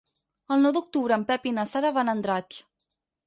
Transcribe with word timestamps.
El 0.55 0.63
nou 0.65 0.73
d'octubre 0.77 1.17
en 1.19 1.25
Pep 1.27 1.45
i 1.51 1.53
na 1.57 1.67
Sara 1.73 1.93
van 1.99 2.09
a 2.13 2.17
Andratx. 2.19 2.59